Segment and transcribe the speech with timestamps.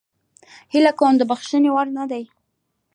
[0.73, 2.21] هیله کوم د بخښنې وړ نه ده.